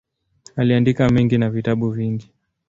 [0.55, 2.31] Aliandika mengi na vitabu vingi.